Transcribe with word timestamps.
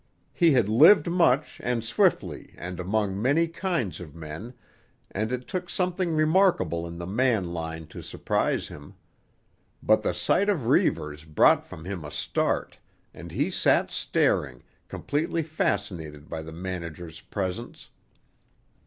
He 0.33 0.53
had 0.53 0.67
lived 0.67 1.05
much 1.11 1.61
and 1.63 1.83
swiftly 1.85 2.55
and 2.57 2.79
among 2.79 3.21
many 3.21 3.47
kinds 3.47 3.99
of 3.99 4.15
men, 4.15 4.55
and 5.11 5.31
it 5.31 5.47
took 5.47 5.69
something 5.69 6.15
remarkable 6.15 6.87
in 6.87 6.97
the 6.97 7.05
man 7.05 7.53
line 7.53 7.85
to 7.89 8.01
surprise 8.01 8.67
him. 8.69 8.95
But 9.83 10.01
the 10.01 10.15
sight 10.15 10.49
of 10.49 10.65
Reivers 10.65 11.23
brought 11.23 11.67
from 11.67 11.85
him 11.85 12.03
a 12.03 12.09
start, 12.09 12.79
and 13.13 13.31
he 13.31 13.51
sat 13.51 13.91
staring, 13.91 14.63
completely 14.87 15.43
fascinated 15.43 16.27
by 16.27 16.41
the 16.41 16.51
Manager's 16.51 17.21
presence. 17.21 17.91